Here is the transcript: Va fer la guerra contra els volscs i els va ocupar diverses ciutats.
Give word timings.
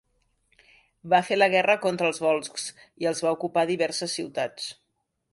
Va 1.13 1.17
fer 1.25 1.35
la 1.35 1.47
guerra 1.55 1.75
contra 1.83 2.07
els 2.11 2.21
volscs 2.25 2.65
i 3.05 3.09
els 3.11 3.21
va 3.27 3.33
ocupar 3.37 3.65
diverses 3.73 4.17
ciutats. 4.21 4.67